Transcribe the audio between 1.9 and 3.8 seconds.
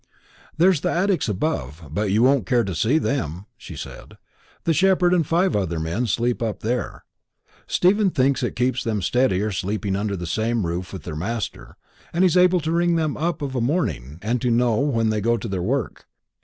but you won't care to see them," she